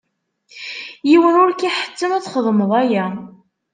Yiwen 1.09 1.39
ur 1.43 1.51
k-iḥettem 1.53 2.11
ad 2.13 2.23
txedmeḍ 2.23 2.71
aya. 2.81 3.05